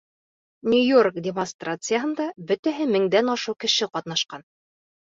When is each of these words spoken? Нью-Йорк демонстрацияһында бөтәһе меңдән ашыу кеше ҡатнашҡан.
Нью-Йорк 0.73 1.19
демонстрацияһында 1.27 2.27
бөтәһе 2.53 2.91
меңдән 2.97 3.35
ашыу 3.39 3.61
кеше 3.67 3.95
ҡатнашҡан. 3.97 4.51